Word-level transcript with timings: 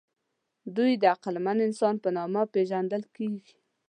دوی 0.75 0.91
د 0.97 1.03
عقلمن 1.13 1.57
انسان 1.67 1.95
په 2.03 2.09
نامه 2.17 2.41
پېژندل 2.53 3.03
کېږي. 3.15 3.53